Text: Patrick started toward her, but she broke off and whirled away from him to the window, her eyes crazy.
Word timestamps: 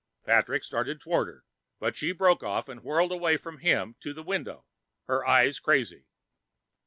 Patrick 0.25 0.63
started 0.63 0.99
toward 0.99 1.27
her, 1.27 1.45
but 1.77 1.95
she 1.95 2.11
broke 2.11 2.41
off 2.41 2.67
and 2.67 2.81
whirled 2.81 3.11
away 3.11 3.37
from 3.37 3.59
him 3.59 3.97
to 3.99 4.15
the 4.15 4.23
window, 4.23 4.65
her 5.05 5.23
eyes 5.27 5.59
crazy. 5.59 6.07